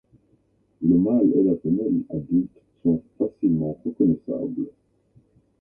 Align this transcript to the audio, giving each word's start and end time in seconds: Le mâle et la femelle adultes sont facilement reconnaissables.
Le 0.81 0.97
mâle 0.97 1.31
et 1.35 1.43
la 1.43 1.55
femelle 1.57 2.01
adultes 2.09 2.59
sont 2.83 3.03
facilement 3.19 3.77
reconnaissables. 3.85 4.71